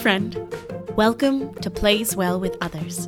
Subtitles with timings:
[0.00, 0.34] friend.
[0.96, 3.04] Welcome to Plays Well with Others,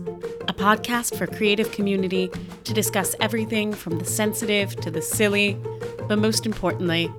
[0.46, 2.30] a podcast for creative community
[2.64, 5.54] to discuss everything from the sensitive to the silly,
[6.06, 7.10] but most importantly,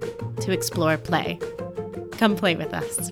[0.42, 1.40] to explore play.
[2.12, 3.12] Come play with us.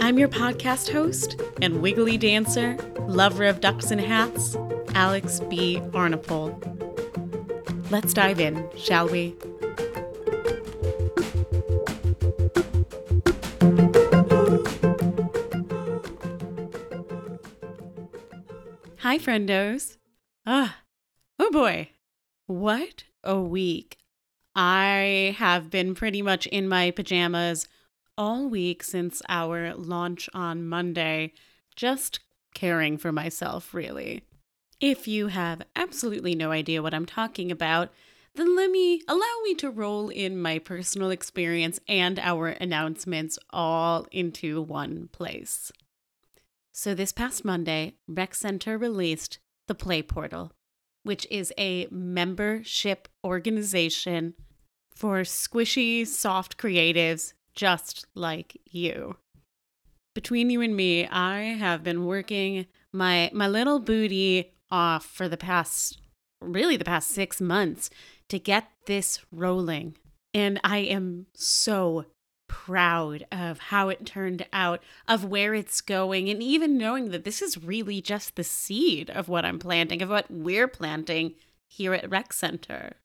[0.00, 4.56] I'm your podcast host and wiggly dancer, lover of ducks and hats,
[4.94, 5.80] Alex B.
[5.90, 6.56] Arnapol.
[7.90, 9.36] Let's dive in, shall we?
[19.02, 19.96] Hi, friendos.
[20.46, 20.76] Ah,
[21.36, 21.88] oh boy.
[22.46, 23.96] What a week.
[24.54, 27.66] I have been pretty much in my pajamas
[28.16, 31.32] all week since our launch on Monday,
[31.74, 32.20] just
[32.54, 34.22] caring for myself, really.
[34.80, 37.90] If you have absolutely no idea what I'm talking about,
[38.36, 44.06] then let me allow me to roll in my personal experience and our announcements all
[44.12, 45.72] into one place.
[46.74, 50.52] So, this past Monday, Rec Center released the Play Portal,
[51.02, 54.32] which is a membership organization
[54.94, 59.16] for squishy, soft creatives just like you.
[60.14, 65.36] Between you and me, I have been working my my little booty off for the
[65.36, 65.98] past
[66.40, 67.90] really the past 6 months
[68.28, 69.96] to get this rolling.
[70.32, 72.06] And I am so
[72.52, 77.40] proud of how it turned out, of where it's going, and even knowing that this
[77.40, 81.34] is really just the seed of what I'm planting, of what we're planting
[81.66, 82.96] here at Rec Center.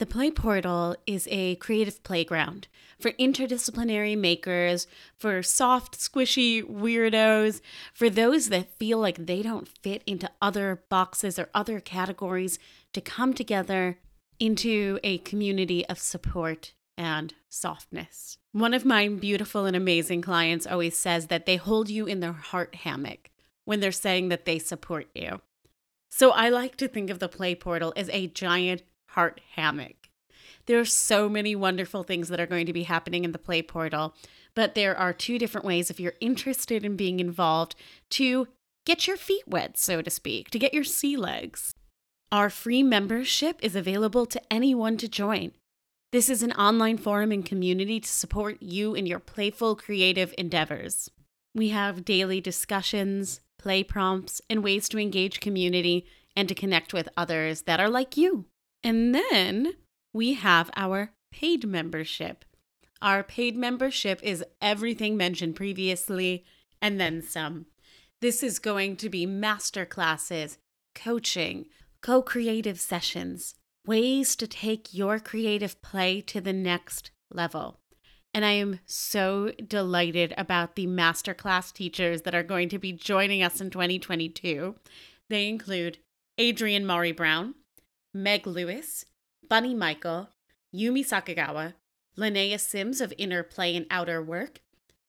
[0.00, 2.66] The Play Portal is a creative playground
[2.98, 7.60] for interdisciplinary makers, for soft, squishy weirdos,
[7.94, 12.58] for those that feel like they don't fit into other boxes or other categories
[12.92, 13.98] to come together
[14.40, 18.36] into a community of support and softness.
[18.52, 22.32] One of my beautiful and amazing clients always says that they hold you in their
[22.32, 23.30] heart hammock
[23.64, 25.40] when they're saying that they support you.
[26.10, 30.10] So I like to think of the Play Portal as a giant heart hammock.
[30.66, 33.62] There are so many wonderful things that are going to be happening in the Play
[33.62, 34.14] Portal,
[34.54, 37.74] but there are two different ways if you're interested in being involved
[38.10, 38.48] to
[38.84, 41.74] get your feet wet, so to speak, to get your sea legs.
[42.32, 45.52] Our free membership is available to anyone to join.
[46.10, 51.10] This is an online forum and community to support you in your playful creative endeavors.
[51.54, 57.10] We have daily discussions, play prompts, and ways to engage community and to connect with
[57.14, 58.46] others that are like you.
[58.82, 59.74] And then
[60.14, 62.46] we have our paid membership.
[63.02, 66.42] Our paid membership is everything mentioned previously
[66.80, 67.66] and then some.
[68.22, 70.56] This is going to be master classes,
[70.94, 71.66] coaching,
[72.00, 73.56] co creative sessions,
[73.88, 77.80] ways to take your creative play to the next level.
[78.34, 83.42] And I am so delighted about the masterclass teachers that are going to be joining
[83.42, 84.74] us in 2022.
[85.30, 85.98] They include
[86.38, 87.54] Adrienne Maree Brown,
[88.12, 89.06] Meg Lewis,
[89.48, 90.28] Bunny Michael,
[90.74, 91.72] Yumi Sakugawa,
[92.18, 94.60] Linnea Sims of Inner Play and Outer Work,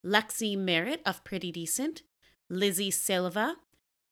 [0.05, 2.03] Lexi Merritt of Pretty Decent,
[2.49, 3.57] Lizzie Silva,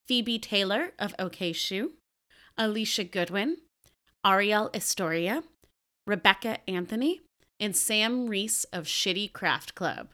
[0.05, 1.93] Phoebe Taylor of OK Shoe,
[2.57, 3.57] Alicia Goodwin,
[4.27, 5.41] Ariel Estoria,
[6.05, 7.21] Rebecca Anthony,
[7.61, 10.09] and Sam Reese of Shitty Craft Club.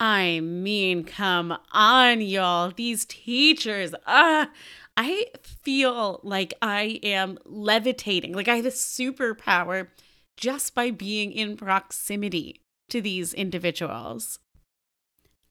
[0.00, 2.72] I mean, come on, y'all.
[2.74, 4.50] These teachers, ah,
[4.96, 9.88] I feel like I am levitating, like I have a superpower
[10.36, 14.40] just by being in proximity to these individuals.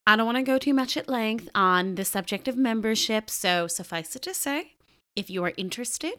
[0.06, 3.68] I don't want to go too much at length on the subject of membership, so
[3.68, 4.74] suffice it to say,
[5.16, 6.16] if you are interested,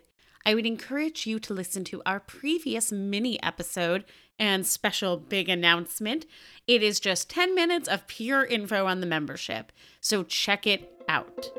[0.46, 4.04] I would encourage you to listen to our previous mini episode
[4.38, 6.26] and special big announcement.
[6.66, 11.50] It is just 10 minutes of pure info on the membership, so check it out.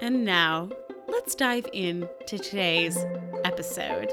[0.00, 0.70] And now,
[1.06, 2.98] let's dive in to today's
[3.44, 4.12] episode.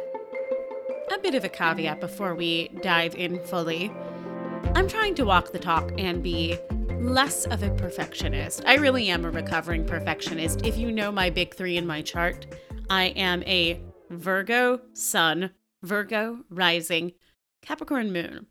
[1.14, 3.92] A bit of a caveat before we dive in fully.
[4.74, 6.58] I'm trying to walk the talk and be
[7.00, 8.64] less of a perfectionist.
[8.66, 10.66] I really am a recovering perfectionist.
[10.66, 12.48] If you know my big three in my chart,
[12.90, 15.52] I am a Virgo sun,
[15.84, 17.14] Virgo rising,
[17.62, 18.48] Capricorn moon.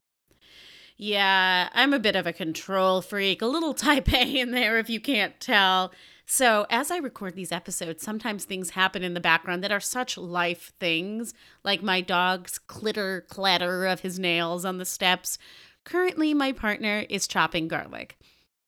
[0.97, 4.89] Yeah, I'm a bit of a control freak, a little type A in there if
[4.89, 5.93] you can't tell.
[6.27, 10.17] So, as I record these episodes, sometimes things happen in the background that are such
[10.17, 11.35] life things,
[11.65, 15.37] like my dog's clitter clatter of his nails on the steps.
[15.85, 18.19] Currently, my partner is chopping garlic.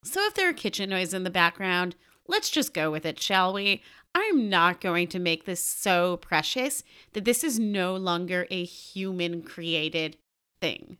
[0.03, 1.95] So if there are kitchen noise in the background,
[2.27, 3.81] let's just go with it, shall we?
[4.13, 6.83] I'm not going to make this so precious
[7.13, 10.17] that this is no longer a human created
[10.61, 10.97] thing.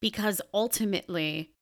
[0.00, 1.52] Because ultimately,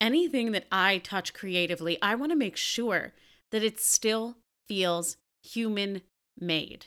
[0.00, 3.14] anything that I touch creatively, I want to make sure
[3.50, 4.36] that it still
[4.68, 6.02] feels human
[6.38, 6.86] made.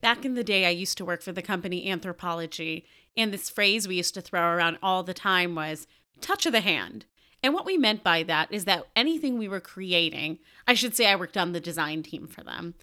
[0.00, 2.84] Back in the day, I used to work for the company Anthropologie,
[3.16, 5.86] and this phrase we used to throw around all the time was
[6.20, 7.06] touch of the hand.
[7.42, 11.06] And what we meant by that is that anything we were creating, I should say
[11.06, 12.74] I worked on the design team for them,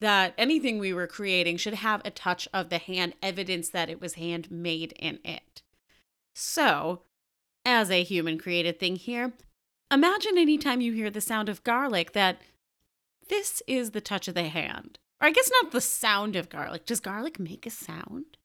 [0.00, 4.00] that anything we were creating should have a touch of the hand, evidence that it
[4.00, 5.62] was handmade in it.
[6.34, 7.02] So,
[7.64, 9.32] as a human created thing here,
[9.90, 12.40] imagine anytime you hear the sound of garlic that
[13.28, 14.98] this is the touch of the hand.
[15.20, 16.86] Or I guess not the sound of garlic.
[16.86, 18.36] Does garlic make a sound?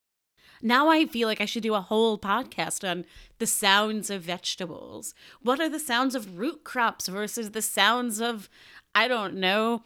[0.62, 3.06] Now I feel like I should do a whole podcast on
[3.40, 5.16] the sounds of vegetables.
[5.42, 8.50] What are the sounds of root crops versus the sounds of,
[8.94, 9.84] I don't know,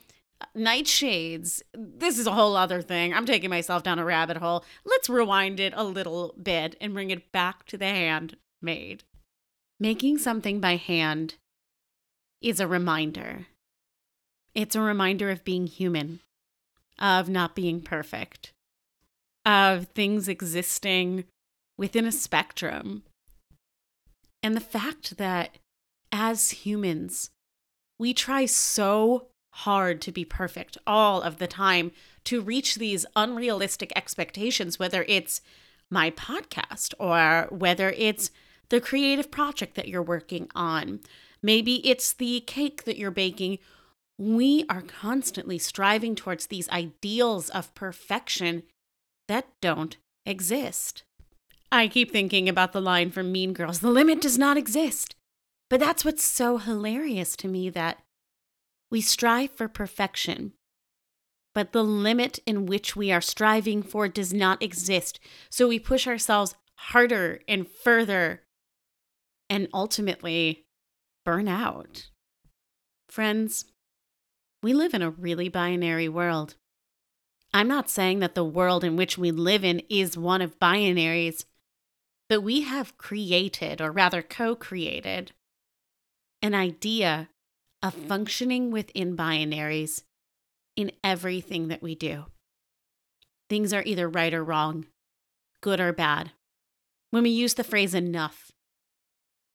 [0.56, 1.62] nightshades?
[1.74, 3.14] This is a whole other thing.
[3.14, 4.66] I'm taking myself down a rabbit hole.
[4.84, 9.04] Let's rewind it a little bit and bring it back to the handmade.
[9.80, 11.36] Making something by hand
[12.42, 13.48] is a reminder.
[14.54, 16.20] It's a reminder of being human,
[17.00, 18.52] of not being perfect
[19.46, 21.26] of things existing
[21.78, 23.04] within a spectrum.
[24.42, 25.58] And the fact that
[26.12, 27.30] as humans,
[28.00, 31.92] we try so hard to be perfect all of the time
[32.26, 35.42] to reach these unrealistic expectations, whether it's
[35.90, 38.32] my podcast or whether it's
[38.70, 41.00] the creative project that you're working on.
[41.42, 43.60] Maybe it's the cake that you're baking.
[44.18, 48.64] We are constantly striving towards these ideals of perfection
[49.28, 51.04] that don't exist.
[51.72, 55.16] I keep thinking about the line from Mean Girls the limit does not exist.
[55.70, 58.00] But that's what's so hilarious to me that
[58.92, 60.54] we strive for perfection,
[61.54, 65.20] but the limit in which we are striving for does not exist.
[65.50, 68.44] So we push ourselves harder and further
[69.50, 70.66] and ultimately
[71.24, 72.10] burn out.
[73.10, 73.66] Friends,
[74.62, 76.56] we live in a really binary world.
[77.56, 81.46] I'm not saying that the world in which we live in is one of binaries,
[82.28, 85.32] but we have created, or rather co created,
[86.42, 87.30] an idea
[87.82, 88.08] of mm.
[88.10, 90.04] functioning within binaries
[90.76, 92.26] in everything that we do.
[93.50, 94.88] Things are either right or wrong,
[95.62, 96.32] good or bad.
[97.12, 98.52] When we use the phrase enough,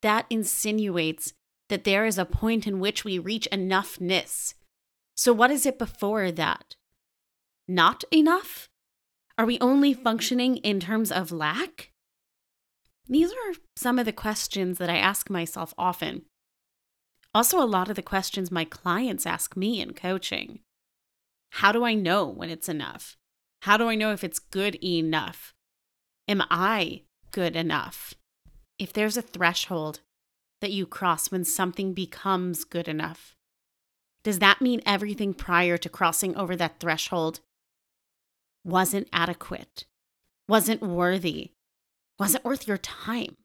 [0.01, 1.35] that insinuates
[1.69, 4.55] that there is a point in which we reach enoughness.
[5.15, 6.77] So, what is it before that?
[7.71, 8.69] Not enough?
[9.39, 11.93] Are we only functioning in terms of lack?
[13.09, 16.23] These are some of the questions that I ask myself often.
[17.33, 20.61] Also, a lot of the questions my clients ask me in coaching.
[21.53, 23.17] How do I know when it's enough?
[23.63, 25.55] How do I know if it's good enough?
[26.29, 28.15] Am I good enough?
[28.79, 30.01] If there's a threshold
[30.61, 33.35] that you cross when something becomes good enough,
[34.23, 37.41] does that mean everything prior to crossing over that threshold
[38.65, 39.87] wasn't adequate,
[40.49, 41.53] wasn't worthy,
[42.19, 43.37] wasn't worth your time.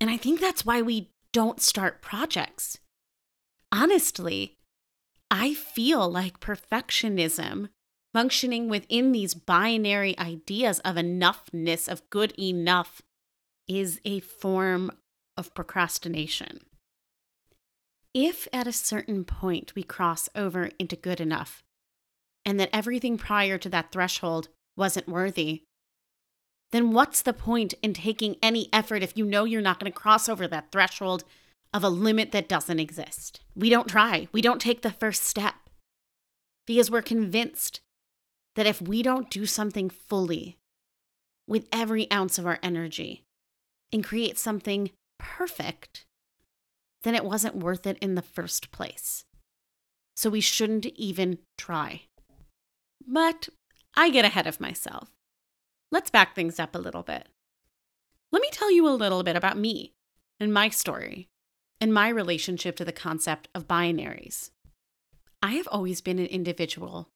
[0.00, 2.78] And I think that's why we don't start projects.
[3.72, 4.58] Honestly,
[5.30, 7.68] I feel like perfectionism
[8.14, 13.02] functioning within these binary ideas of enoughness, of good enough,
[13.68, 14.90] is a form
[15.36, 16.60] of procrastination.
[18.14, 21.62] If at a certain point we cross over into good enough,
[22.44, 25.62] and that everything prior to that threshold wasn't worthy,
[26.70, 29.98] then what's the point in taking any effort if you know you're not going to
[29.98, 31.24] cross over that threshold
[31.72, 33.40] of a limit that doesn't exist?
[33.56, 35.54] We don't try, we don't take the first step
[36.66, 37.80] because we're convinced
[38.54, 40.58] that if we don't do something fully
[41.46, 43.24] with every ounce of our energy
[43.92, 46.04] and create something perfect,
[47.02, 49.24] then it wasn't worth it in the first place.
[50.14, 52.02] So we shouldn't even try.
[53.06, 53.48] But
[53.96, 55.10] I get ahead of myself.
[55.90, 57.28] Let's back things up a little bit.
[58.30, 59.94] Let me tell you a little bit about me
[60.38, 61.28] and my story
[61.80, 64.50] and my relationship to the concept of binaries.
[65.42, 67.08] I have always been an individual,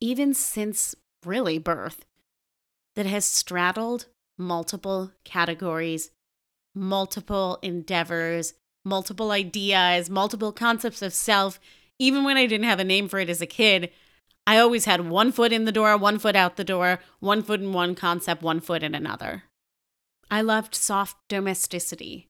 [0.00, 2.04] even since really birth,
[2.94, 6.10] that has straddled multiple categories,
[6.74, 11.58] multiple endeavors, multiple ideas, multiple concepts of self.
[11.98, 13.90] Even when I didn't have a name for it as a kid,
[14.48, 17.60] I always had one foot in the door, one foot out the door, one foot
[17.60, 19.42] in one concept, one foot in another.
[20.30, 22.28] I loved soft domesticity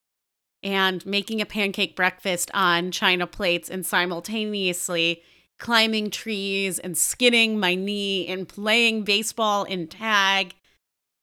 [0.60, 5.22] and making a pancake breakfast on china plates and simultaneously
[5.60, 10.56] climbing trees and skinning my knee and playing baseball and tag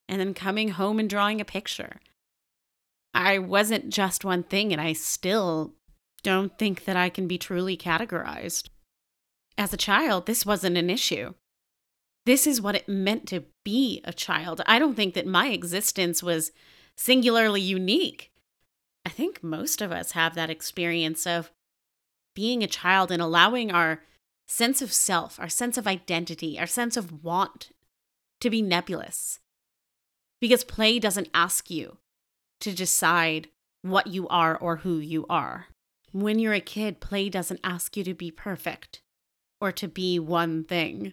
[0.08, 2.00] and then coming home and drawing a picture.
[3.12, 5.74] I wasn't just one thing, and I still
[6.22, 8.70] don't think that I can be truly categorized.
[9.58, 11.34] As a child, this wasn't an issue.
[12.26, 14.60] This is what it meant to be a child.
[14.66, 16.52] I don't think that my existence was
[16.96, 18.32] singularly unique.
[19.04, 21.52] I think most of us have that experience of
[22.34, 24.02] being a child and allowing our
[24.48, 27.70] sense of self, our sense of identity, our sense of want
[28.40, 29.38] to be nebulous.
[30.40, 31.98] Because play doesn't ask you
[32.60, 33.48] to decide
[33.82, 35.68] what you are or who you are.
[36.12, 39.00] When you're a kid, play doesn't ask you to be perfect
[39.60, 41.12] or to be one thing.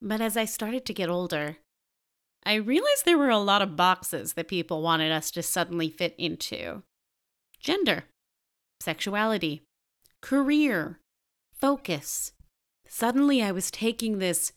[0.00, 1.58] But as I started to get older,
[2.44, 6.14] I realized there were a lot of boxes that people wanted us to suddenly fit
[6.18, 6.82] into
[7.58, 8.04] gender,
[8.80, 9.62] sexuality,
[10.20, 11.00] career,
[11.58, 12.32] focus.
[12.86, 14.52] Suddenly, I was taking this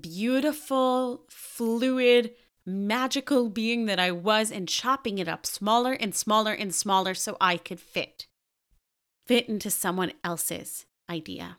[0.00, 2.32] beautiful, fluid,
[2.66, 7.36] magical being that I was and chopping it up smaller and smaller and smaller so
[7.40, 8.26] I could fit.
[9.26, 11.58] Fit into someone else's idea,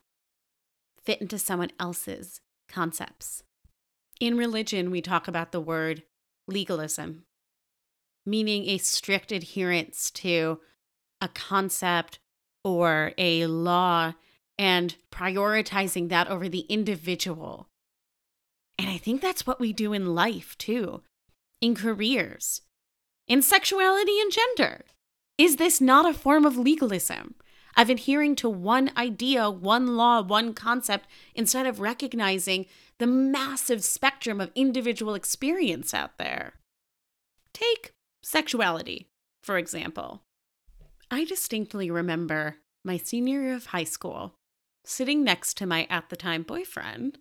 [1.05, 3.43] fit into someone else's concepts.
[4.19, 6.03] In religion, we talk about the word
[6.47, 7.25] legalism,
[8.25, 10.59] meaning a strict adherence to
[11.21, 12.19] a concept
[12.63, 14.13] or a law
[14.57, 17.69] and prioritizing that over the individual.
[18.77, 21.01] And I think that's what we do in life too,
[21.61, 22.61] in careers,
[23.27, 24.85] in sexuality and gender.
[25.37, 27.35] Is this not a form of legalism?
[27.77, 32.67] Of adhering to one idea, one law, one concept, instead of recognizing
[32.99, 36.53] the massive spectrum of individual experience out there.
[37.53, 39.07] Take sexuality,
[39.43, 40.23] for example.
[41.11, 44.35] I distinctly remember my senior year of high school
[44.85, 47.17] sitting next to my at the time boyfriend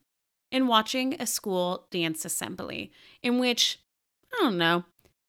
[0.53, 2.93] and watching a school dance assembly
[3.23, 3.81] in which,
[4.33, 4.85] I don't know,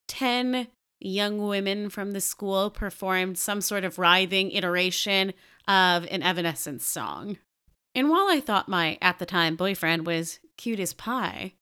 [0.07, 0.67] 10
[1.05, 5.33] young women from the school performed some sort of writhing iteration
[5.67, 7.37] of an Evanescence song.
[7.93, 11.53] And while I thought my at the time boyfriend was cute as pie,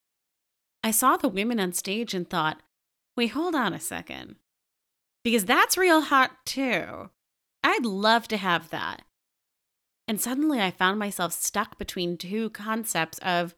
[0.83, 2.61] I saw the women on stage and thought,
[3.15, 4.35] wait, hold on a second.
[5.23, 7.09] Because that's real hot too.
[7.63, 9.03] I'd love to have that.
[10.07, 13.55] And suddenly I found myself stuck between two concepts of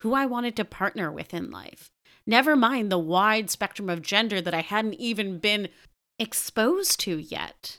[0.00, 1.90] who I wanted to partner with in life.
[2.26, 5.68] Never mind the wide spectrum of gender that I hadn't even been
[6.18, 7.78] exposed to yet.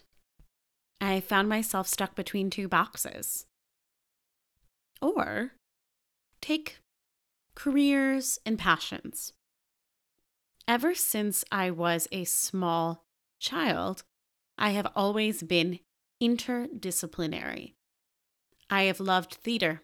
[1.01, 3.45] I found myself stuck between two boxes.
[5.01, 5.51] Or
[6.41, 6.79] take
[7.55, 9.33] careers and passions.
[10.67, 13.05] Ever since I was a small
[13.39, 14.03] child,
[14.57, 15.79] I have always been
[16.21, 17.73] interdisciplinary.
[18.69, 19.83] I have loved theater,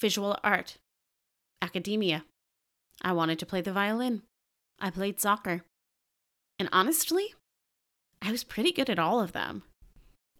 [0.00, 0.78] visual art,
[1.60, 2.24] academia.
[3.04, 4.22] I wanted to play the violin.
[4.80, 5.62] I played soccer.
[6.58, 7.34] And honestly,
[8.22, 9.62] I was pretty good at all of them.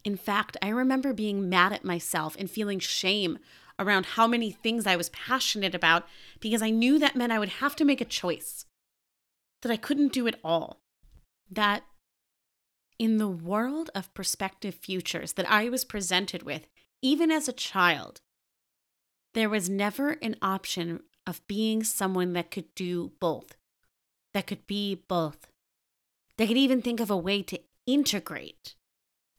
[0.04, 3.38] In fact, I remember being mad at myself and feeling shame
[3.78, 6.06] around how many things I was passionate about
[6.40, 8.64] because I knew that meant I would have to make a choice,
[9.62, 10.80] that I couldn't do it all.
[11.50, 11.84] That
[12.98, 16.66] in the world of prospective futures that I was presented with,
[17.02, 18.20] even as a child,
[19.34, 23.56] there was never an option of being someone that could do both,
[24.32, 25.46] that could be both,
[26.36, 28.74] that could even think of a way to integrate,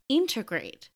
[0.09, 0.89] integrate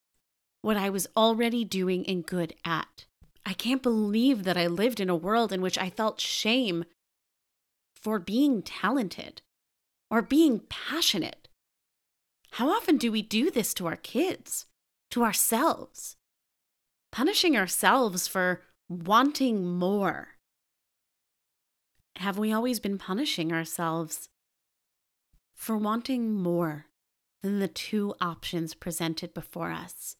[0.61, 3.05] what I was already doing and good at.
[3.45, 6.85] I can't believe that I lived in a world in which I felt shame
[7.95, 9.41] for being talented
[10.11, 11.47] or being passionate.
[12.51, 14.65] How often do we do this to our kids,
[15.11, 16.15] to ourselves?
[17.11, 20.29] Punishing ourselves for wanting more.
[22.19, 24.27] Have we always been punishing ourselves
[25.55, 26.87] for wanting more
[27.41, 30.17] than the two options presented before us?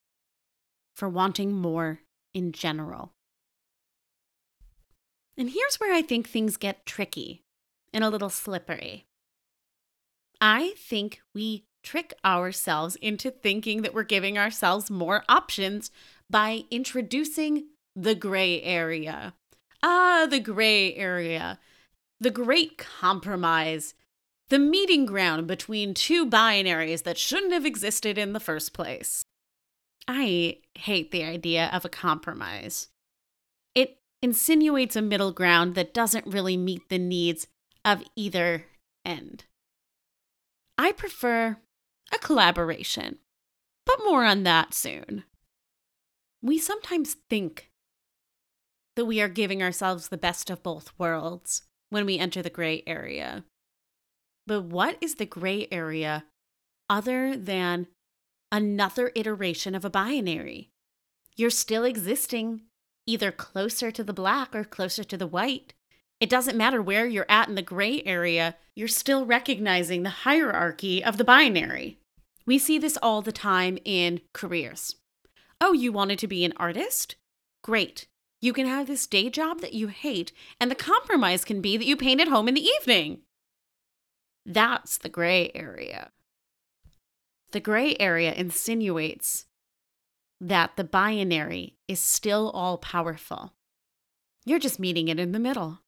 [0.96, 2.00] For wanting more
[2.34, 3.12] in general?
[5.38, 7.44] And here's where I think things get tricky
[7.94, 9.06] and a little slippery.
[10.40, 15.92] I think we trick ourselves into thinking that we're giving ourselves more options
[16.30, 19.34] by introducing the gray area.
[19.84, 21.60] Ah, the gray area.
[22.20, 23.94] The great compromise.
[24.50, 29.24] The meeting ground between two binaries that shouldn't have existed in the first place.
[30.08, 32.88] I hate the idea of a compromise
[33.76, 37.48] It insinuates a middle ground that doesn't really meet the needs
[37.86, 38.66] of either
[39.06, 39.46] end.
[40.78, 41.58] I prefer
[42.12, 43.20] a collaboration,
[43.86, 45.26] but more on that soon.
[46.42, 47.72] We sometimes think
[48.96, 52.84] that we are giving ourselves the best of both worlds when we enter the gray
[52.86, 53.44] area.
[54.48, 56.26] But what is the gray area
[56.90, 57.88] other than
[58.52, 60.72] another iteration of a binary.
[61.36, 62.64] You're still existing
[63.06, 65.74] either closer to the black or closer to the white.
[66.20, 71.04] It doesn't matter where you're at in the gray area, you're still recognizing the hierarchy
[71.04, 71.98] of the binary.
[72.46, 74.96] We see this all the time in careers.
[75.62, 77.16] Oh, you wanted to be an artist?
[77.64, 78.08] Great.
[78.42, 81.86] You can have this day job that you hate, and the compromise can be that
[81.86, 83.20] you paint at home in the evening.
[84.46, 86.12] That's the gray area.
[87.52, 89.46] The gray area insinuates
[90.40, 93.54] that the binary is still all powerful.
[94.46, 95.80] You're just meeting it in the middle.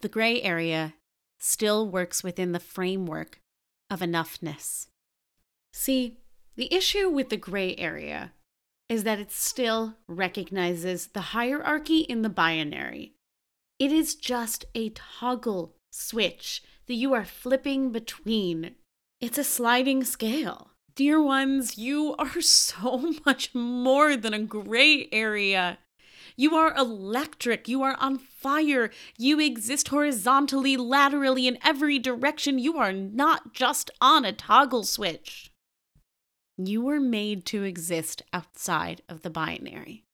[0.00, 0.94] The gray area
[1.38, 3.40] still works within the framework
[3.88, 4.88] of enoughness.
[5.72, 6.18] See,
[6.56, 8.32] the issue with the gray area
[8.92, 13.14] is that it still recognizes the hierarchy in the binary.
[13.78, 18.74] It is just a toggle switch that you are flipping between.
[19.18, 20.72] It's a sliding scale.
[20.94, 25.78] Dear ones, you are so much more than a gray area.
[26.36, 27.68] You are electric.
[27.68, 28.90] You are on fire.
[29.16, 32.58] You exist horizontally, laterally, in every direction.
[32.58, 35.51] You are not just on a toggle switch.
[36.66, 40.04] You were made to exist outside of the binary.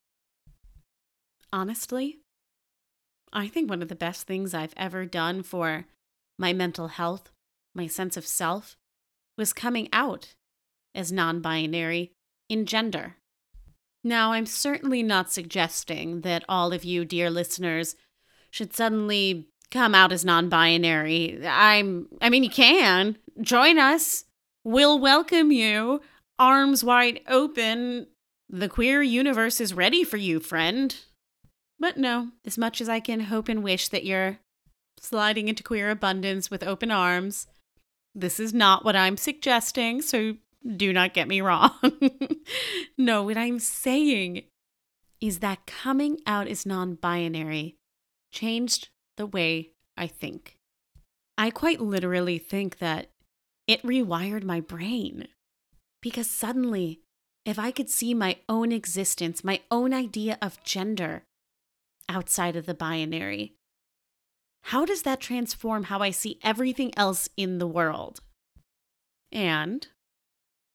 [1.53, 2.19] Honestly,
[3.33, 5.87] I think one of the best things I've ever done for
[6.39, 7.31] my mental health,
[7.75, 8.77] my sense of self,
[9.37, 10.35] was coming out
[10.95, 12.13] as non binary
[12.49, 13.17] in gender.
[14.05, 17.97] Now, I'm certainly not suggesting that all of you, dear listeners,
[18.51, 21.45] should suddenly come out as non binary.
[21.47, 24.25] I'm, I mean, you can join us.
[24.65, 26.01] We'll welcome you,
[26.39, 28.07] arms wide open.
[28.49, 30.95] The queer universe is ready for you, friend.
[31.79, 34.39] But no, as much as I can hope and wish that you're
[34.99, 37.47] sliding into queer abundance with open arms,
[38.15, 40.35] this is not what I'm suggesting, so
[40.77, 41.73] do not get me wrong.
[42.99, 44.45] no, what I'm saying
[45.21, 47.77] is that coming out as non binary
[48.33, 50.57] changed the way I think.
[51.37, 53.11] I quite literally think that
[53.67, 55.29] it rewired my brain
[56.01, 57.01] because suddenly,
[57.45, 61.25] if I could see my own existence, my own idea of gender
[62.09, 63.55] outside of the binary,
[64.65, 68.21] how does that transform how I see everything else in the world?
[69.33, 69.87] And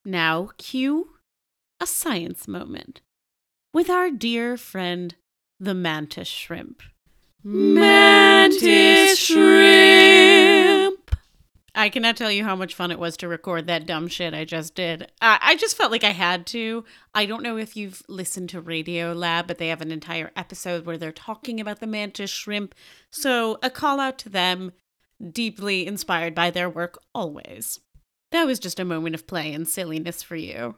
[0.06, 1.10] now, cue
[1.80, 3.02] a science moment
[3.74, 5.16] with our dear friend,
[5.60, 6.82] the mantis shrimp.
[7.44, 10.43] Mantis shrimp!
[11.76, 14.46] I cannot tell you how much fun it was to record that dumb shit I
[14.46, 15.12] just did.
[15.22, 16.86] I just felt like I had to.
[17.16, 21.00] I don't know if you've listened to Radiolab, but they have an entire episode where
[21.00, 22.76] they're talking about the mantis shrimp.
[23.10, 24.74] So, a call out to them,
[25.32, 27.80] deeply inspired by their work always.
[28.32, 30.76] That was just a moment of play and silliness for you.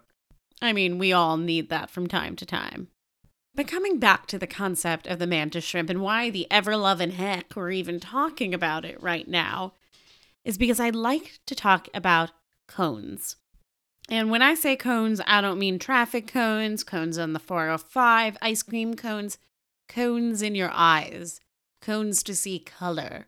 [0.61, 2.87] I mean, we all need that from time to time.
[3.53, 7.11] But coming back to the concept of the mantis shrimp and why the ever loving
[7.11, 9.73] heck we're even talking about it right now
[10.45, 12.31] is because I'd like to talk about
[12.67, 13.35] cones.
[14.07, 18.63] And when I say cones, I don't mean traffic cones, cones on the 405, ice
[18.63, 19.37] cream cones,
[19.89, 21.41] cones in your eyes,
[21.81, 23.25] cones to see color.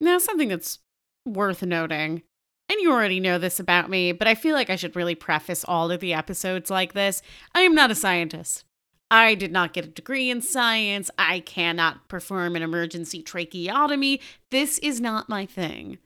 [0.00, 0.80] Now, something that's
[1.24, 2.22] worth noting
[2.70, 5.64] and you already know this about me, but I feel like I should really preface
[5.64, 7.20] all of the episodes like this.
[7.52, 8.64] I am not a scientist.
[9.10, 11.10] I did not get a degree in science.
[11.18, 14.20] I cannot perform an emergency tracheotomy.
[14.52, 15.98] This is not my thing.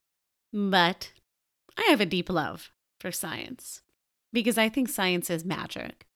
[0.55, 1.11] But
[1.77, 3.83] I have a deep love for science
[4.33, 6.07] because I think science is magic.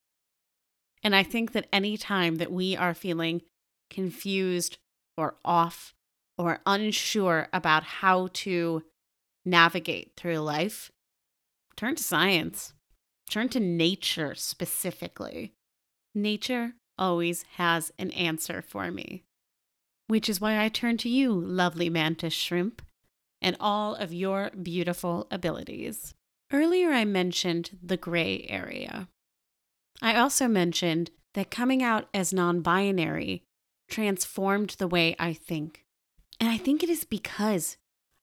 [1.02, 3.42] And I think that any time that we are feeling
[3.90, 4.78] confused
[5.16, 5.92] or off
[6.36, 8.84] or unsure about how to
[9.44, 10.92] navigate through life,
[11.76, 12.74] turn to science,
[13.28, 15.52] turn to nature specifically.
[16.14, 19.24] Nature always has an answer for me,
[20.06, 22.82] which is why I turn to you, lovely mantis shrimp,
[23.40, 26.14] and all of your beautiful abilities.
[26.52, 29.08] Earlier, I mentioned the gray area.
[30.00, 33.42] I also mentioned that coming out as non binary
[33.88, 35.84] transformed the way I think.
[36.40, 37.76] And I think it is because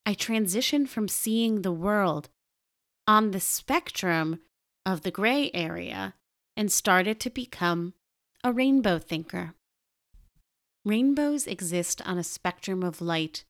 [0.04, 2.28] I transitioned from seeing the world
[3.06, 4.40] on the spectrum
[4.84, 6.14] of the gray area
[6.56, 7.94] and started to become
[8.42, 9.54] a rainbow thinker.
[10.84, 13.44] Rainbows exist on a spectrum of light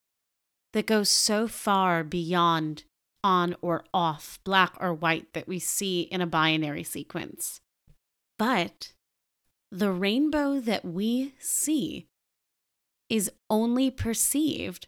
[0.76, 2.84] that goes so far beyond
[3.24, 7.62] on or off, black or white, that we see in a binary sequence.
[8.38, 8.92] But
[9.72, 12.08] the rainbow that we see
[13.08, 14.86] is only perceived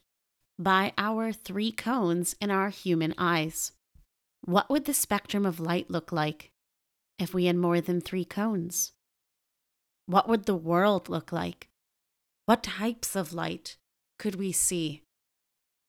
[0.59, 3.73] by our three cones in our human eyes
[4.45, 6.51] What would the spectrum of light look like
[7.19, 8.93] if we had more than three cones?
[10.05, 11.71] What would the world look like?
[12.45, 13.79] What types of light
[14.19, 15.05] could we see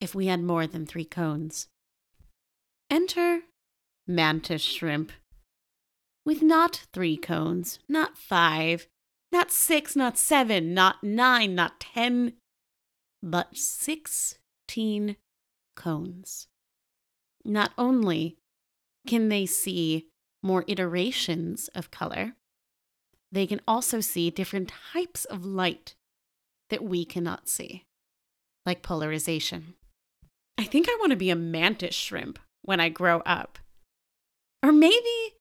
[0.01, 1.67] if we had more than three cones?
[2.89, 3.41] Enter
[4.07, 5.11] mantis shrimp
[6.25, 8.87] with not three cones, not five,
[9.31, 12.33] not six, not seven, not nine, not ten,
[13.21, 15.15] but sixteen
[15.75, 16.47] cones.
[17.45, 18.37] Not only
[19.07, 20.07] can they see
[20.41, 22.33] more iterations of color,
[23.31, 25.95] they can also see different types of light
[26.69, 27.85] that we cannot see,
[28.65, 29.75] like polarization.
[30.59, 33.59] I think I want to be a mantis shrimp when I grow up.
[34.61, 35.35] Or maybe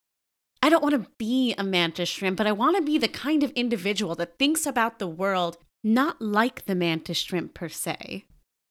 [0.63, 3.43] I don't want to be a mantis shrimp, but I want to be the kind
[3.43, 8.27] of individual that thinks about the world not like the mantis shrimp per se,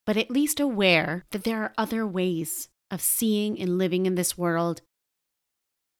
[0.06, 4.38] but at least aware that there are other ways of seeing and living in this
[4.38, 4.80] world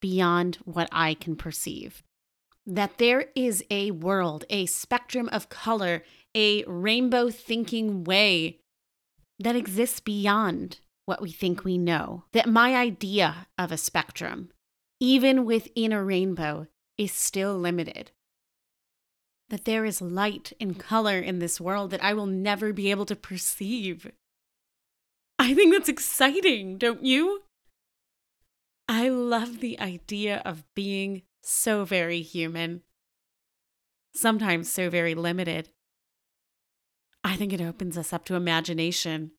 [0.00, 2.02] beyond what I can perceive.
[2.64, 8.60] That there is a world, a spectrum of color, a rainbow thinking way
[9.38, 12.24] that exists beyond what we think we know.
[12.32, 14.50] That my idea of a spectrum
[15.00, 18.10] even within a rainbow, is still limited.
[19.50, 23.06] That there is light and color in this world that I will never be able
[23.06, 24.10] to perceive.
[25.38, 27.42] I think that's exciting, don't you?
[28.88, 32.82] I love the idea of being so very human,
[34.14, 35.68] sometimes so very limited.
[37.24, 39.32] I think it opens us up to imagination.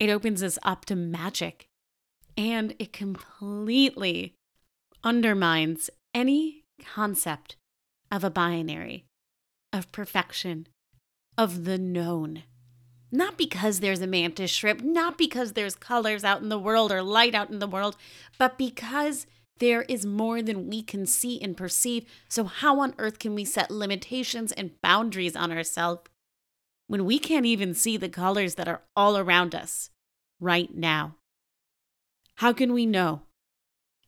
[0.00, 1.68] It opens us up to magic.
[2.36, 4.34] And it completely
[5.04, 7.56] undermines any concept
[8.10, 9.04] of a binary,
[9.72, 10.66] of perfection,
[11.38, 12.44] of the known.
[13.12, 17.02] Not because there's a mantis shrimp, not because there's colors out in the world or
[17.02, 17.96] light out in the world,
[18.38, 19.26] but because
[19.58, 22.06] there is more than we can see and perceive.
[22.28, 26.02] So, how on earth can we set limitations and boundaries on ourselves
[26.86, 29.90] when we can't even see the colors that are all around us
[30.40, 31.16] right now?
[32.36, 33.22] How can we know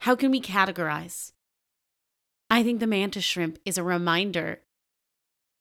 [0.01, 1.33] how can we categorize?
[2.49, 4.61] I think the mantis shrimp is a reminder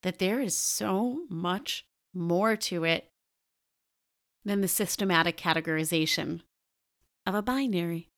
[0.04, 3.10] that there is so much more to it
[4.44, 6.42] than the systematic categorization
[7.26, 8.12] of a binary.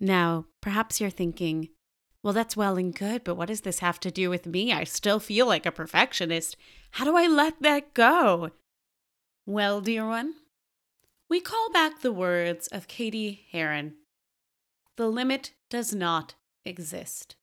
[0.00, 1.68] Now, perhaps you're thinking,
[2.22, 4.72] well, that's well and good, but what does this have to do with me?
[4.72, 6.56] I still feel like a perfectionist.
[6.92, 8.50] How do I let that go?
[9.46, 10.34] Well, dear one,
[11.28, 13.94] we call back the words of Cady Heron
[15.00, 17.34] the limit does not exist.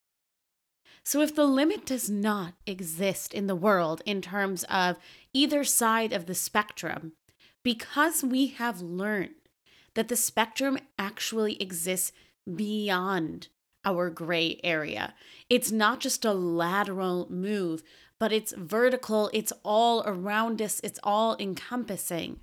[1.03, 4.97] So, if the limit does not exist in the world in terms of
[5.33, 7.13] either side of the spectrum,
[7.63, 9.33] because we have learned
[9.95, 12.11] that the spectrum actually exists
[12.55, 13.47] beyond
[13.87, 15.13] our gray area,
[15.49, 17.81] it's not just a lateral move,
[18.19, 22.39] but it's vertical, it's all around us, it's all encompassing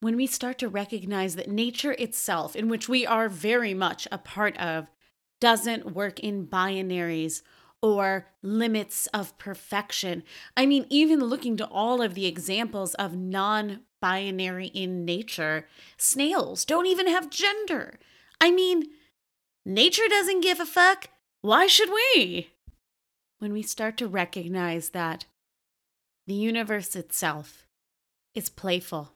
[0.00, 4.18] when we start to recognize that nature itself, in which we are very much a
[4.18, 4.88] part of,
[5.40, 7.42] doesn't work in binaries
[7.82, 10.22] or limits of perfection.
[10.56, 15.66] I mean, even looking to all of the examples of non binary in nature,
[15.98, 17.98] snails don't even have gender.
[18.40, 18.84] I mean,
[19.64, 21.08] nature doesn't give a fuck.
[21.40, 22.50] Why should we?
[23.38, 25.24] When we start to recognize that
[26.26, 27.66] the universe itself
[28.34, 29.12] is playful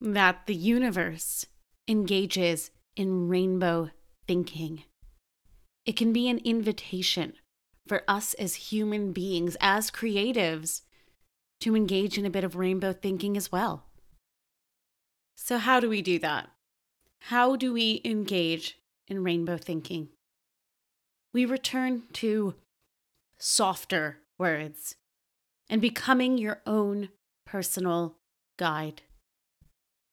[0.00, 1.46] that the universe
[1.88, 3.90] engages in rainbow
[4.26, 4.84] thinking.
[5.84, 7.34] It can be an invitation
[7.86, 10.82] for us as human beings, as creatives,
[11.60, 13.84] to engage in a bit of rainbow thinking as well.
[15.36, 16.50] So, how do we do that?
[17.20, 20.08] How do we engage in rainbow thinking?
[21.32, 22.54] We return to
[23.38, 24.96] softer words
[25.68, 27.10] and becoming your own
[27.44, 28.16] personal
[28.56, 29.02] guide.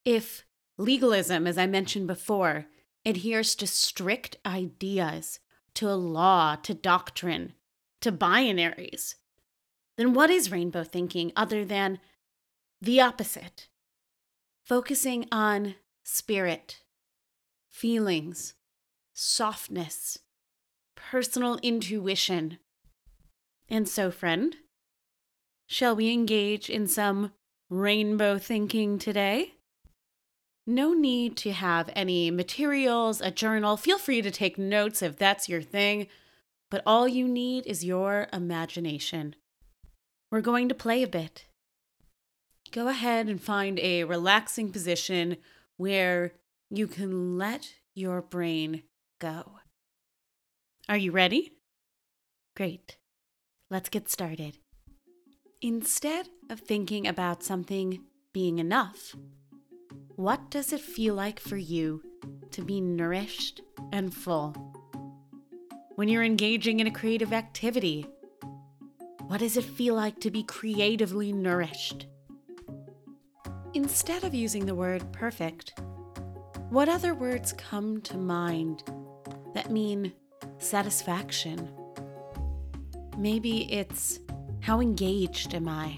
[0.06, 0.44] If
[0.78, 2.66] legalism, as I mentioned before,
[3.06, 5.40] adheres to strict ideas,
[5.76, 7.54] to a law, to doctrine,
[8.02, 9.16] to binaries,
[9.98, 12.00] then what is rainbow thinking other than
[12.82, 13.68] the opposite?
[14.64, 16.82] Focusing on spirit,
[17.70, 18.56] feelings,
[19.14, 20.20] softness,
[20.96, 22.58] personal intuition.
[23.70, 24.56] And so, friend,
[25.68, 27.32] shall we engage in some
[27.70, 29.54] rainbow thinking today?
[30.66, 33.76] No need to have any materials, a journal.
[33.76, 36.08] Feel free to take notes if that's your thing,
[36.72, 39.36] but all you need is your imagination.
[40.32, 41.46] We're going to play a bit.
[42.72, 45.38] Go ahead and find a relaxing position
[45.78, 46.34] where
[46.70, 48.84] you can let your brain
[49.24, 49.60] go.
[50.90, 51.54] Are you ready?
[52.58, 52.98] Great.
[53.70, 54.58] Let's get started.
[55.62, 59.16] Instead of thinking about something being enough,
[60.18, 62.04] what does it feel like for you
[62.52, 63.62] to be nourished
[63.94, 64.52] and full?
[65.96, 68.06] When you're engaging in a creative activity,
[69.28, 72.08] what does it feel like to be creatively nourished?
[73.74, 75.80] Instead of using the word perfect,
[76.70, 78.84] what other words come to mind
[79.54, 80.14] that mean
[80.58, 81.70] satisfaction?
[83.18, 84.20] Maybe it's
[84.62, 85.98] how engaged am I?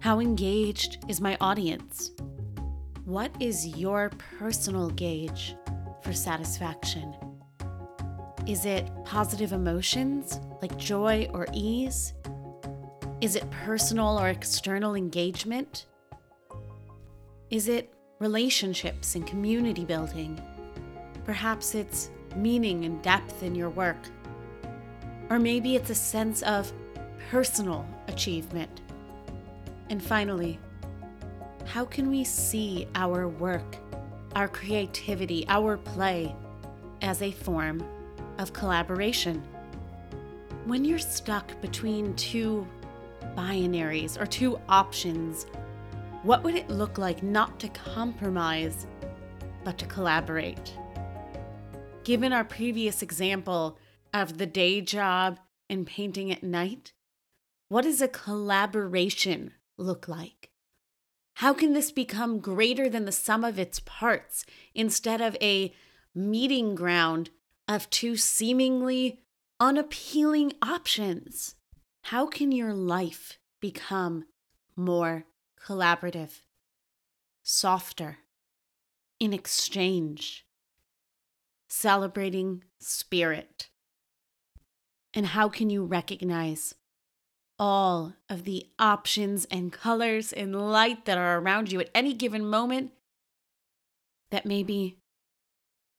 [0.00, 2.12] How engaged is my audience?
[3.04, 5.56] What is your personal gauge
[6.02, 7.14] for satisfaction?
[8.46, 12.14] Is it positive emotions like joy or ease?
[13.20, 15.86] Is it personal or external engagement?
[17.50, 20.40] Is it relationships and community building?
[21.24, 22.10] Perhaps it's
[22.42, 23.98] meaning and depth in your work.
[25.30, 26.72] Or maybe it's a sense of
[27.30, 28.80] personal achievement.
[29.90, 30.58] And finally,
[31.66, 33.76] how can we see our work,
[34.34, 36.34] our creativity, our play
[37.02, 37.84] as a form
[38.38, 39.42] of collaboration?
[40.64, 42.66] When you're stuck between two
[43.36, 45.46] binaries or two options,
[46.22, 48.86] what would it look like not to compromise,
[49.64, 50.74] but to collaborate?
[52.04, 53.78] Given our previous example
[54.14, 56.92] of the day job and painting at night,
[57.68, 60.50] what does a collaboration look like?
[61.34, 65.74] How can this become greater than the sum of its parts instead of a
[66.14, 67.30] meeting ground
[67.68, 69.20] of two seemingly
[69.60, 71.54] unappealing options?
[72.04, 74.24] How can your life become
[74.74, 75.26] more
[75.62, 76.40] collaborative,
[77.42, 78.18] softer,
[79.20, 80.47] in exchange,
[81.68, 83.68] celebrating spirit?
[85.14, 86.74] And how can you recognize
[87.58, 92.46] all of the options and colors and light that are around you at any given
[92.46, 92.92] moment
[94.30, 94.98] that maybe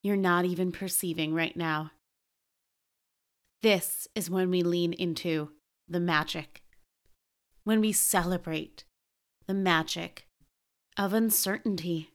[0.02, 1.92] you're not even perceiving right now.
[3.62, 5.52] This is when we lean into
[5.88, 6.62] the magic,
[7.66, 8.86] when we celebrate
[9.48, 10.28] the magic
[10.96, 12.12] of uncertainty.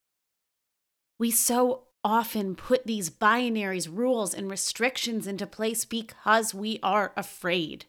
[1.18, 7.86] We so often put these binaries, rules, and restrictions into place because we are afraid.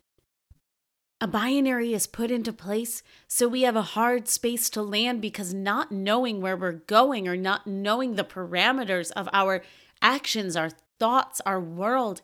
[1.21, 5.53] A binary is put into place so we have a hard space to land because
[5.53, 9.63] not knowing where we're going or not knowing the parameters of our
[10.01, 12.21] actions, our thoughts, our world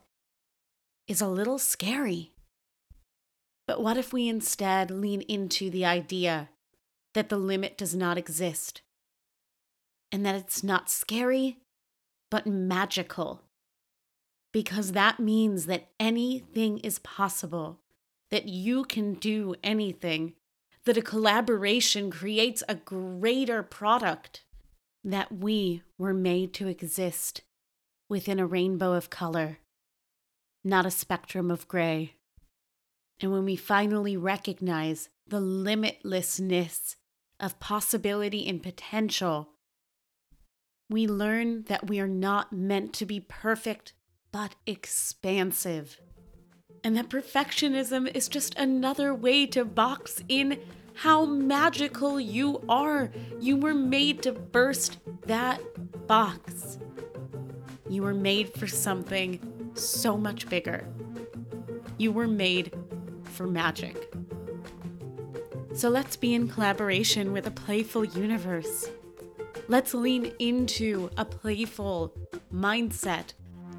[1.07, 2.31] is a little scary.
[3.67, 6.49] But what if we instead lean into the idea
[7.13, 8.81] that the limit does not exist
[10.11, 11.57] and that it's not scary,
[12.31, 13.43] but magical?
[14.51, 17.77] Because that means that anything is possible
[18.31, 20.33] that you can do anything,
[20.85, 24.43] that a collaboration creates a greater product,
[25.03, 27.41] that we were made to exist
[28.09, 29.59] within a rainbow of color,
[30.63, 32.15] not a spectrum of gray.
[33.19, 36.95] And when we finally recognize the limitlessness
[37.39, 39.49] of possibility and potential,
[40.91, 43.93] we learn that we are not meant to be perfect,
[44.31, 45.99] but expansive
[46.83, 50.59] and that perfectionism is just another way to box in
[50.95, 53.11] how magical you are.
[53.39, 55.61] You were made to burst that
[56.07, 56.79] box.
[57.89, 60.87] You were made for something so much bigger.
[61.97, 62.75] You were made
[63.23, 64.13] for magic.
[65.73, 68.89] So let's be in collaboration with a playful universe.
[69.71, 72.13] Let's lean into a playful
[72.53, 73.31] mindset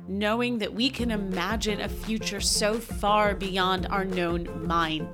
[0.09, 5.07] knowing that we can imagine a future so far beyond our known mind,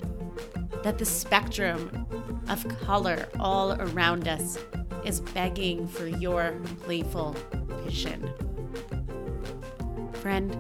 [0.85, 2.07] that the spectrum
[2.49, 4.57] of color all around us
[5.05, 7.35] is begging for your playful
[7.83, 8.31] vision.
[10.13, 10.57] Friend,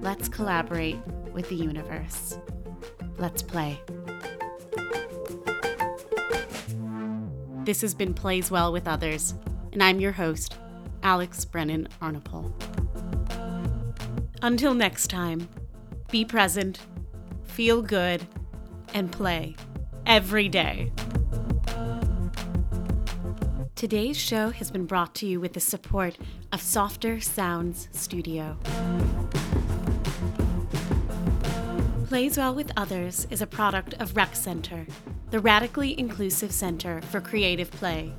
[0.00, 0.96] let's collaborate
[1.34, 2.38] with the universe.
[3.18, 3.78] Let's play.
[7.68, 9.34] This has been Plays Well with Others,
[9.74, 10.56] and I'm your host,
[11.02, 12.50] Alex Brennan Arnapol.
[14.40, 15.46] Until next time,
[16.10, 16.78] be present,
[17.44, 18.26] feel good,
[18.94, 19.54] and play
[20.06, 20.90] every day.
[23.74, 26.16] Today's show has been brought to you with the support
[26.52, 28.56] of Softer Sounds Studio.
[32.08, 34.86] Plays Well with Others is a product of Rec Center,
[35.30, 38.14] the radically inclusive center for creative play.